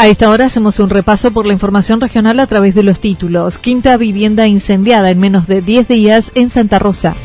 [0.00, 3.58] A esta hora hacemos un repaso por la información regional a través de los títulos.
[3.58, 7.16] Quinta vivienda incendiada en menos de 10 días en Santa Rosa.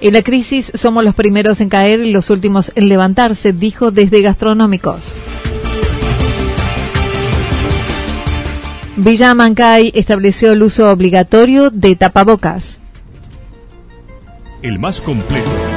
[0.00, 4.22] En la crisis somos los primeros en caer y los últimos en levantarse, dijo desde
[4.22, 5.14] Gastronómicos.
[8.96, 12.80] Villa Mancay estableció el uso obligatorio de tapabocas.
[14.62, 15.71] El más completo.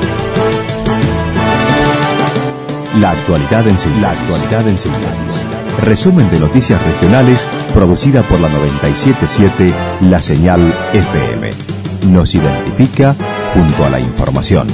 [3.00, 4.02] La actualidad en síntesis.
[4.02, 5.42] La actualidad en síntesis.
[5.84, 9.74] Resumen de noticias regionales producida por la 977
[10.10, 10.62] La Señal
[10.94, 11.52] FM.
[12.14, 13.14] Nos identifica
[13.54, 14.68] junto a la información.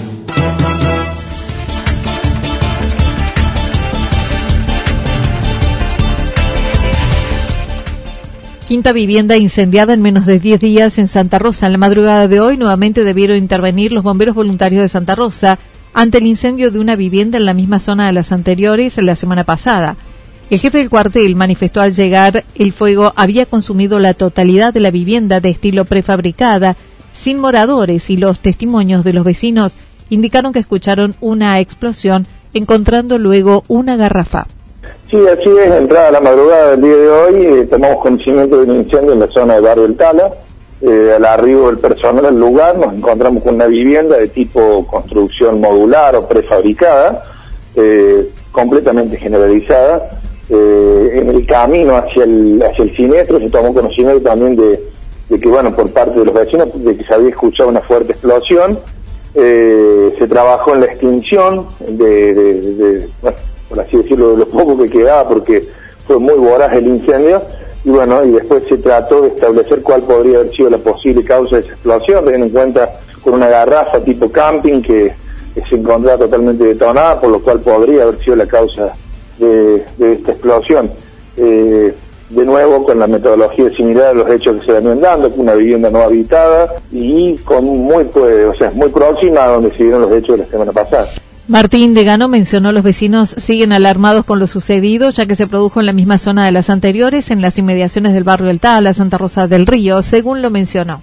[8.68, 11.66] Quinta vivienda incendiada en menos de 10 días en Santa Rosa.
[11.66, 15.58] En la madrugada de hoy nuevamente debieron intervenir los bomberos voluntarios de Santa Rosa
[15.94, 19.44] ante el incendio de una vivienda en la misma zona de las anteriores la semana
[19.44, 19.98] pasada.
[20.50, 24.92] El jefe del cuartel manifestó al llegar el fuego había consumido la totalidad de la
[24.92, 26.76] vivienda de estilo prefabricada,
[27.14, 29.76] sin moradores y los testimonios de los vecinos
[30.10, 34.46] indicaron que escucharon una explosión, encontrando luego una garrafa.
[35.10, 38.82] Sí, así es, entrada la madrugada del día de hoy, eh, tomamos conocimiento de un
[38.82, 39.96] incendio en la zona de Barrio El
[40.84, 45.62] eh, al arribo del personal al lugar nos encontramos con una vivienda de tipo construcción
[45.62, 47.22] modular o prefabricada,
[47.76, 50.20] eh, completamente generalizada.
[50.50, 55.48] Eh, en el camino hacia el, hacia el siniestro se tomó conocimiento también de, que,
[55.48, 58.80] bueno, por parte de los vecinos, de que se había escuchado una fuerte explosión.
[59.34, 63.38] se trabajó en la extinción de, bueno,
[63.70, 65.64] por así decirlo, de lo poco que quedaba, porque
[66.08, 67.42] fue muy voraz el incendio
[67.84, 71.56] y bueno, y después se trató de establecer cuál podría haber sido la posible causa
[71.56, 72.92] de esa explosión, teniendo en cuenta
[73.24, 75.14] con una garrafa tipo camping que,
[75.70, 78.94] se encontraba totalmente detonada, por lo cual podría haber sido la causa
[79.38, 80.90] de, esta explosión.
[81.36, 81.94] Eh,
[82.30, 85.90] de nuevo, con la metodología similar a los hechos que se venían dando, una vivienda
[85.90, 90.12] no habitada y con muy, pues, o sea, muy próxima a donde se dieron los
[90.14, 91.08] hechos de la semana pasada.
[91.52, 95.86] Martín Degano mencionó los vecinos siguen alarmados con lo sucedido, ya que se produjo en
[95.86, 99.48] la misma zona de las anteriores, en las inmediaciones del barrio del Tala, Santa Rosa
[99.48, 101.02] del Río, según lo mencionó.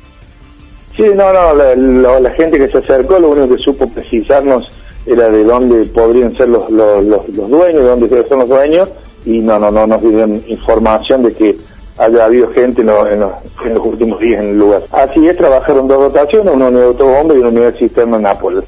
[0.97, 4.67] Sí, no, no, la, gente que se acercó lo único que supo precisarnos
[5.05, 8.89] era de dónde podrían ser los, los, dueños, de dónde son los dueños,
[9.27, 11.57] y no, no, no nos dieron información de que
[11.99, 14.81] haya habido gente en, los últimos días en el lugar.
[14.93, 18.23] Así es, trabajaron dos dotaciones, una unidad de autobomba y una unidad de cisterna en
[18.23, 18.65] Nápoles.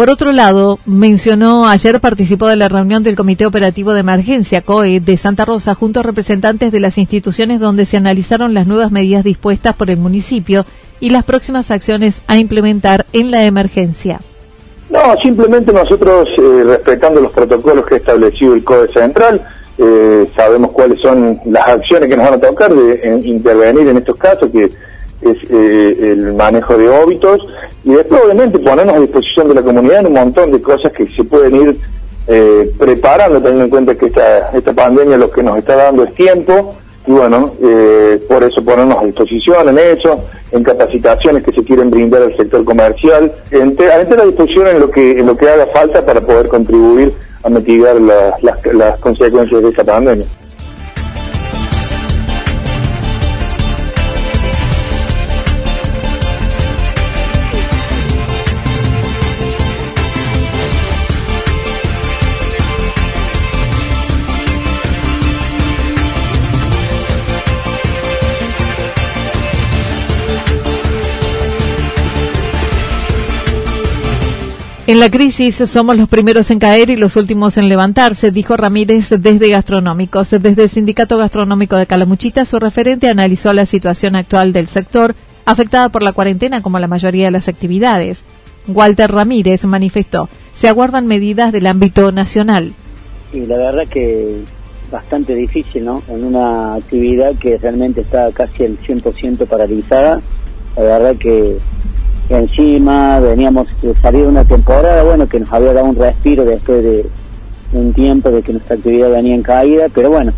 [0.00, 4.98] Por otro lado, mencionó ayer participó de la reunión del Comité Operativo de Emergencia COE
[4.98, 9.24] de Santa Rosa junto a representantes de las instituciones donde se analizaron las nuevas medidas
[9.24, 10.64] dispuestas por el municipio
[11.00, 14.20] y las próximas acciones a implementar en la emergencia.
[14.88, 19.42] No, simplemente nosotros, eh, respetando los protocolos que ha establecido el COE Central,
[19.76, 24.16] eh, sabemos cuáles son las acciones que nos van a tocar de intervenir en estos
[24.16, 24.70] casos, que
[25.22, 27.40] es eh, el manejo de óbitos
[27.84, 31.06] y después obviamente ponernos a disposición de la comunidad en un montón de cosas que
[31.08, 31.80] se pueden ir
[32.26, 36.14] eh, preparando teniendo en cuenta que esta, esta pandemia lo que nos está dando es
[36.14, 36.76] tiempo
[37.06, 40.22] y bueno, eh, por eso ponernos a disposición en eso,
[40.52, 45.18] en capacitaciones que se quieren brindar al sector comercial, en a disposición en lo que
[45.18, 49.82] en lo que haga falta para poder contribuir a mitigar las, las consecuencias de esta
[49.82, 50.26] pandemia.
[74.90, 79.10] En la crisis somos los primeros en caer y los últimos en levantarse, dijo Ramírez
[79.10, 80.30] desde Gastronómicos.
[80.30, 85.14] Desde el Sindicato Gastronómico de Calamuchita, su referente analizó la situación actual del sector,
[85.44, 88.24] afectada por la cuarentena como la mayoría de las actividades.
[88.66, 92.72] Walter Ramírez manifestó, se aguardan medidas del ámbito nacional.
[93.32, 94.38] Y la verdad que
[94.90, 96.02] bastante difícil, ¿no?
[96.08, 100.20] En una actividad que realmente está casi el 100% paralizada.
[100.76, 101.58] La verdad que
[102.38, 103.66] encima veníamos
[104.00, 107.06] salir de una temporada, bueno, que nos había dado un respiro después de
[107.72, 110.32] un tiempo de que nuestra actividad venía en caída, pero bueno,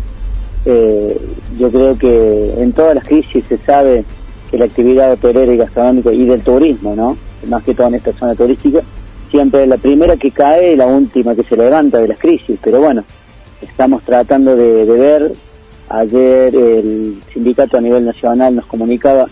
[0.65, 1.17] eh,
[1.57, 4.03] yo creo que en todas las crisis se sabe
[4.49, 7.17] que la actividad hotelera y gastronómica y del turismo, ¿no?
[7.47, 8.79] Más que todo en esta zona turística,
[9.29, 12.59] siempre es la primera que cae y la última que se levanta de las crisis,
[12.63, 13.03] pero bueno,
[13.61, 15.33] estamos tratando de ver,
[15.89, 19.27] ayer el sindicato a nivel nacional nos comunicaba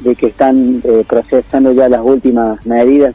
[0.00, 3.14] de que están eh, procesando ya las últimas medidas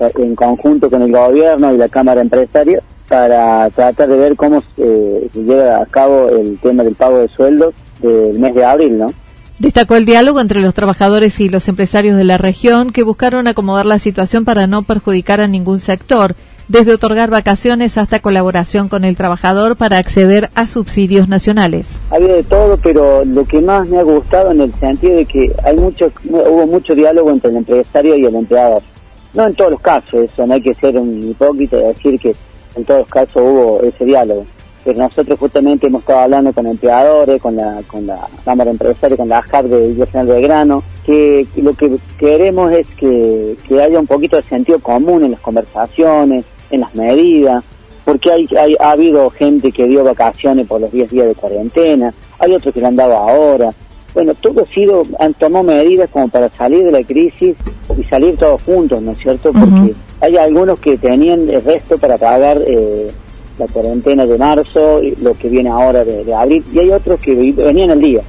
[0.00, 4.62] eh, en conjunto con el gobierno y la Cámara Empresaria para tratar de ver cómo
[4.78, 8.98] eh, se lleva a cabo el tema del pago de sueldos del mes de abril,
[8.98, 9.12] ¿no?
[9.58, 13.86] Destacó el diálogo entre los trabajadores y los empresarios de la región que buscaron acomodar
[13.86, 16.34] la situación para no perjudicar a ningún sector
[16.72, 22.00] desde otorgar vacaciones hasta colaboración con el trabajador para acceder a subsidios nacionales.
[22.10, 25.52] Había de todo, pero lo que más me ha gustado en el sentido de que
[25.64, 28.80] hay mucho, hubo mucho diálogo entre el empresario y el empleador.
[29.34, 32.34] No en todos los casos, eso no hay que ser un hipócrita y decir que
[32.74, 34.46] en todos los casos hubo ese diálogo.
[34.82, 39.28] Pero nosotros justamente hemos estado hablando con empleadores, con la, con la Cámara Empresaria, con
[39.28, 44.06] la AJAP de Villa General Grano, que lo que queremos es que, que haya un
[44.06, 47.62] poquito de sentido común en las conversaciones, en las medidas,
[48.04, 52.12] porque hay, hay, ha habido gente que dio vacaciones por los 10 días de cuarentena,
[52.38, 53.70] hay otros que lo han dado ahora.
[54.14, 57.54] Bueno, todo ha sido, han tomado medidas como para salir de la crisis
[57.96, 59.52] y salir todos juntos, ¿no es cierto?
[59.52, 63.10] Porque hay algunos que tenían el resto para pagar eh,
[63.58, 67.20] la cuarentena de marzo, y lo que viene ahora de, de abril, y hay otros
[67.20, 68.22] que venían al día,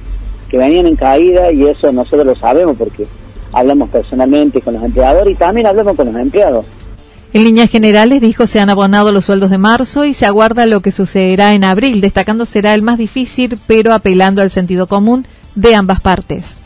[0.49, 3.07] que venían en caída y eso nosotros lo sabemos porque
[3.51, 6.65] hablamos personalmente con los empleadores y también hablamos con los empleados.
[7.33, 10.81] En líneas generales, dijo, se han abonado los sueldos de marzo y se aguarda lo
[10.81, 15.25] que sucederá en abril, destacando será el más difícil, pero apelando al sentido común
[15.55, 16.57] de ambas partes.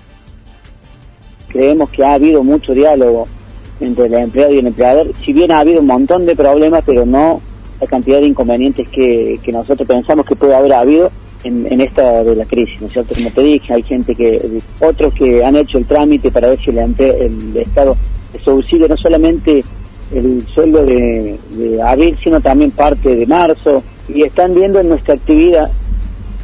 [1.47, 3.27] Creemos que ha habido mucho diálogo
[3.79, 7.05] entre el empleado y el empleador, si bien ha habido un montón de problemas, pero
[7.05, 7.39] no
[7.79, 11.11] la cantidad de inconvenientes que, que nosotros pensamos que puede haber habido
[11.45, 13.15] en, en, esta de la crisis, ¿no es cierto?
[13.15, 16.71] Como te dije, hay gente que, otros que han hecho el trámite para ver si
[16.71, 17.95] el, el Estado
[18.43, 19.63] subsidia no solamente
[20.13, 25.15] el sueldo de, de, abril, sino también parte de marzo, y están viendo en nuestra
[25.15, 25.69] actividad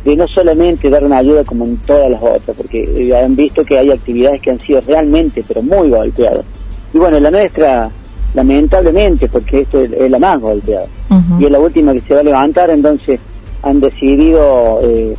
[0.04, 3.78] de no solamente dar una ayuda como en todas las otras, porque han visto que
[3.78, 6.46] hay actividades que han sido realmente, pero muy golpeadas.
[6.94, 7.90] Y bueno, la nuestra,
[8.34, 11.42] lamentablemente, porque esto es, la más golpeada, uh -huh.
[11.42, 13.20] y es la última que se va a levantar, entonces
[13.62, 15.16] han decidido eh,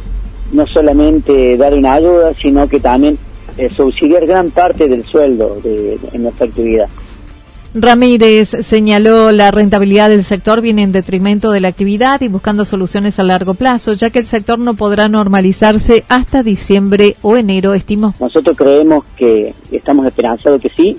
[0.53, 3.17] no solamente dar una ayuda, sino que también
[3.57, 6.89] eh, subsidiar gran parte del sueldo de, en nuestra actividad.
[7.75, 13.19] Ramírez señaló la rentabilidad del sector viene en detrimento de la actividad y buscando soluciones
[13.19, 18.15] a largo plazo, ya que el sector no podrá normalizarse hasta diciembre o enero, estimó.
[18.21, 20.97] Nosotros creemos que estamos esperanzados que sí,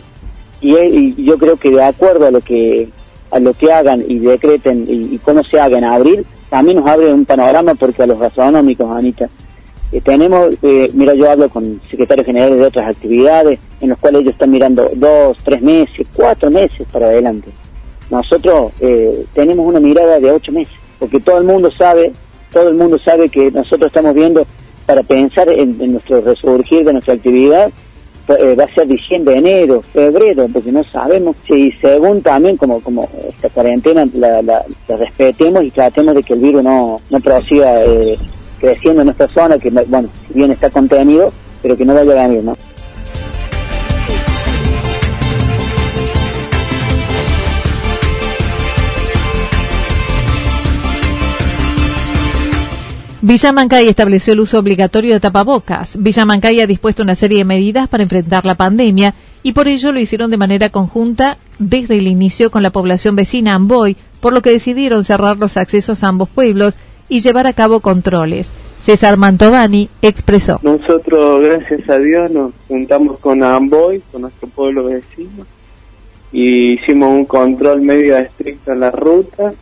[0.59, 2.89] y, y yo creo que de acuerdo a lo que
[3.31, 7.13] a lo que hagan y decreten y, cómo se haga en abril, también nos abre
[7.13, 9.27] un panorama porque a los gastronómicos, Anita,
[9.95, 14.21] eh, tenemos, eh, mira, yo hablo con secretarios generales de otras actividades en los cuales
[14.21, 17.49] ellos están mirando dos, tres meses, cuatro meses para adelante.
[18.09, 22.11] Nosotros eh, tenemos una mirada de ocho meses, porque todo el mundo sabe,
[22.51, 24.45] todo el mundo sabe que nosotros estamos viendo
[24.85, 27.71] para pensar en, nuestro resurgir de nuestra actividad,
[28.27, 33.49] va a ser diciembre, enero, febrero, porque no sabemos si según también como como esta
[33.49, 38.17] cuarentena la, la, la respetemos y tratemos de que el virus no, no prosiga eh,
[38.65, 41.31] creciendo en nuestra zona, que bueno, bien está contenido,
[41.61, 42.57] pero que no vaya a venir, ¿no?
[53.21, 55.97] Villa Mancay estableció el uso obligatorio de tapabocas.
[55.99, 59.91] Villa Mancay ha dispuesto una serie de medidas para enfrentar la pandemia y por ello
[59.91, 64.41] lo hicieron de manera conjunta desde el inicio con la población vecina Amboy, por lo
[64.41, 66.77] que decidieron cerrar los accesos a ambos pueblos
[67.09, 68.51] y llevar a cabo controles.
[68.79, 70.59] César Mantovani expresó.
[70.61, 75.45] Nosotros, gracias a Dios, nos juntamos con Amboy, con nuestro pueblo vecino,
[76.31, 79.53] y hicimos un control medio estricto en la ruta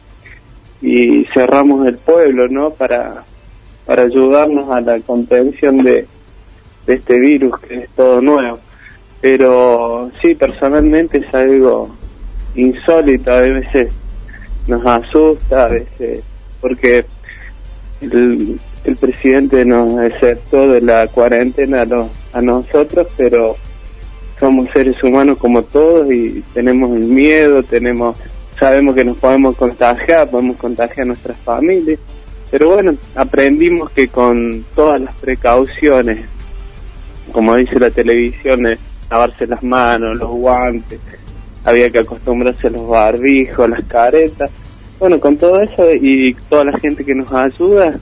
[0.81, 2.71] y cerramos el pueblo, ¿no?
[2.71, 3.23] Para,
[3.85, 6.07] para ayudarnos a la contención de,
[6.85, 8.59] de este virus que es todo nuevo.
[9.21, 11.95] Pero sí, personalmente es algo
[12.55, 13.89] insólito, a veces
[14.67, 16.23] nos asusta, a veces
[16.63, 17.05] porque
[18.03, 18.59] el,
[18.99, 23.55] presidente nos aceptó de la cuarentena a, a nosotros, pero
[24.39, 28.17] somos seres humanos como todos y tenemos el miedo, tenemos
[28.59, 31.99] sabemos que nos podemos contagiar, podemos contagiar a nuestras familias,
[32.51, 36.25] pero bueno, aprendimos que con todas las precauciones,
[37.31, 38.79] como dice la televisión, es
[39.09, 40.99] lavarse las manos, los guantes,
[41.65, 44.51] había que acostumbrarse a los barbijos, las caretas,
[44.99, 47.93] bueno, con todo eso y toda la gente que nos ayuda,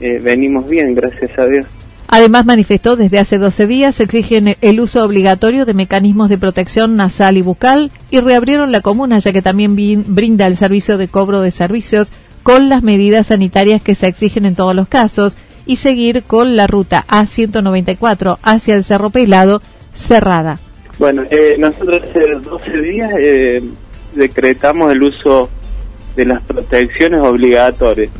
[0.00, 1.66] eh, venimos bien, gracias a Dios.
[2.08, 7.36] Además, manifestó desde hace 12 días exigen el uso obligatorio de mecanismos de protección nasal
[7.36, 11.50] y bucal y reabrieron la comuna ya que también brinda el servicio de cobro de
[11.50, 12.12] servicios
[12.44, 15.36] con las medidas sanitarias que se exigen en todos los casos
[15.66, 19.60] y seguir con la ruta A194 hacia el Cerro Pelado
[19.94, 20.60] cerrada.
[20.98, 23.62] Bueno, eh, nosotros hace 12 días eh,
[24.14, 25.50] decretamos el uso
[26.16, 28.10] de las protecciones obligatorias.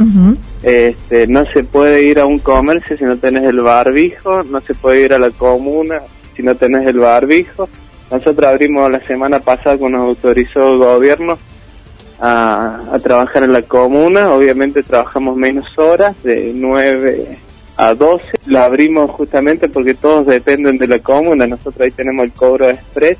[0.63, 4.75] este, no se puede ir a un comercio si no tenés el barbijo, no se
[4.75, 6.01] puede ir a la comuna
[6.37, 7.69] si no tenés el barbijo.
[8.11, 11.39] Nosotros abrimos la semana pasada cuando nos autorizó el gobierno
[12.21, 17.39] a, a trabajar en la comuna, obviamente trabajamos menos horas, de 9
[17.77, 18.25] a 12.
[18.47, 23.19] La abrimos justamente porque todos dependen de la comuna, nosotros ahí tenemos el cobro express,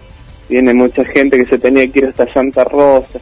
[0.49, 3.19] viene mucha gente que se tenía que ir hasta Santa Rosa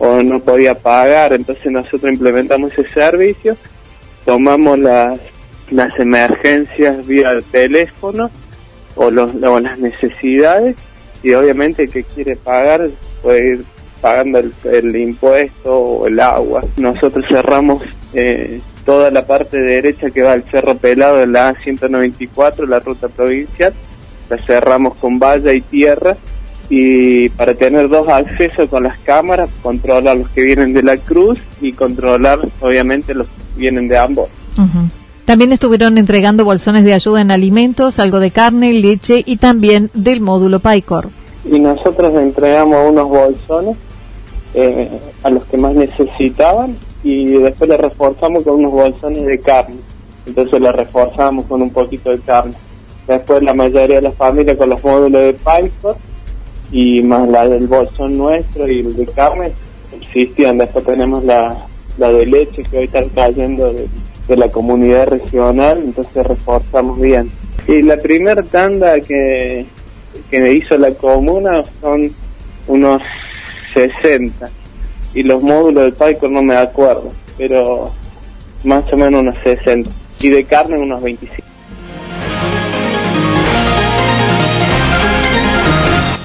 [0.00, 3.56] o no podía pagar, entonces nosotros implementamos ese servicio,
[4.24, 5.20] tomamos las,
[5.70, 8.30] las emergencias vía teléfono
[8.96, 10.74] o, los, o las necesidades
[11.22, 12.88] y obviamente el que quiere pagar
[13.22, 13.64] puede ir
[14.00, 16.64] pagando el, impuesto o el agua.
[16.78, 17.82] Nosotros cerramos
[18.14, 23.74] eh, toda la parte derecha que va al Cerro Pelado la A194, la ruta provincial,
[24.30, 26.16] la cerramos con valla y tierra
[26.70, 31.36] y para tener dos accesos con las cámaras, controlar los que vienen de la cruz
[31.60, 34.28] y controlar obviamente los que vienen de ambos.
[35.24, 40.20] También estuvieron entregando bolsones de ayuda en alimentos, algo de carne, leche y también del
[40.20, 41.08] módulo PICOR.
[41.44, 43.76] Y nosotros entregamos unos bolsones
[44.54, 44.88] eh,
[45.24, 49.76] a los que más necesitaban y después le reforzamos con unos bolsones de carne.
[50.24, 52.54] Entonces le reforzamos con un poquito de carne.
[53.08, 55.96] Después la mayoría de la familia con los módulos de PICOR
[56.72, 59.52] y más la del bolsón nuestro y el de carne
[60.00, 60.58] existían.
[60.58, 61.56] Después tenemos la,
[61.98, 63.88] la de leche que hoy está cayendo de,
[64.36, 67.32] la comunidad regional, entonces reforzamos bien.
[67.66, 69.66] Y la primera tanda que,
[70.30, 72.12] que hizo la comuna son
[72.68, 73.02] unos
[73.74, 74.48] 60
[75.14, 77.90] y los módulos del palco no me acuerdo, pero
[78.62, 81.39] más o menos unos 60 y de carne unos 25.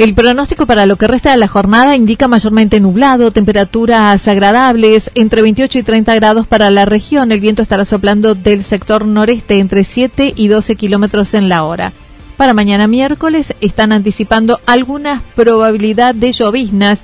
[0.00, 5.42] El pronóstico para lo que resta de la jornada indica mayormente nublado, temperaturas agradables, entre
[5.42, 7.32] 28 y 30 grados para la región.
[7.32, 11.92] El viento estará soplando del sector noreste entre 7 y 12 kilómetros en la hora.
[12.38, 17.00] Para mañana miércoles están anticipando algunas probabilidad de lloviznas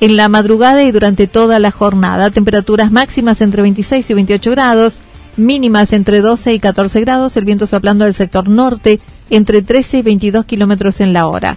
[0.00, 2.30] en la madrugada y durante toda la jornada.
[2.30, 4.98] Temperaturas máximas entre 26 y 28 grados,
[5.36, 7.36] mínimas entre 12 y 14 grados.
[7.36, 8.98] El viento soplando del sector norte
[9.30, 11.56] entre 13 y 22 kilómetros en la hora.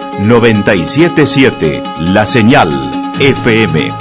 [0.19, 2.69] 977 La Señal
[3.19, 3.91] FM.